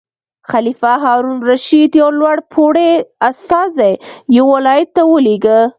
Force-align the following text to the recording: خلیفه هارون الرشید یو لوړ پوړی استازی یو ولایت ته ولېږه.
خلیفه 0.49 0.91
هارون 1.03 1.37
الرشید 1.41 1.91
یو 2.01 2.09
لوړ 2.19 2.37
پوړی 2.51 2.91
استازی 3.29 3.93
یو 4.35 4.45
ولایت 4.55 4.89
ته 4.95 5.01
ولېږه. 5.11 5.59